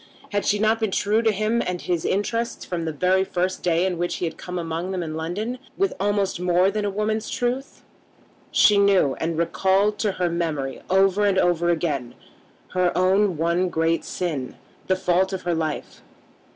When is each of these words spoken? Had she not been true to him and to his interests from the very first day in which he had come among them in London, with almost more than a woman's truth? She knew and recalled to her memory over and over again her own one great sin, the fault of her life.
Had 0.31 0.47
she 0.47 0.57
not 0.57 0.79
been 0.79 0.89
true 0.89 1.21
to 1.21 1.31
him 1.31 1.61
and 1.63 1.79
to 1.79 1.85
his 1.85 2.05
interests 2.05 2.65
from 2.65 2.85
the 2.85 2.91
very 2.91 3.23
first 3.23 3.61
day 3.61 3.85
in 3.85 3.99
which 3.99 4.15
he 4.15 4.25
had 4.25 4.35
come 4.35 4.57
among 4.57 4.89
them 4.89 5.03
in 5.03 5.13
London, 5.13 5.59
with 5.77 5.93
almost 5.99 6.39
more 6.39 6.71
than 6.71 6.83
a 6.83 6.89
woman's 6.89 7.29
truth? 7.29 7.83
She 8.49 8.79
knew 8.79 9.13
and 9.19 9.37
recalled 9.37 9.99
to 9.99 10.13
her 10.13 10.27
memory 10.27 10.81
over 10.89 11.23
and 11.27 11.37
over 11.37 11.69
again 11.69 12.15
her 12.69 12.91
own 12.97 13.37
one 13.37 13.69
great 13.69 14.03
sin, 14.03 14.55
the 14.87 14.95
fault 14.95 15.33
of 15.33 15.43
her 15.43 15.53
life. 15.53 16.01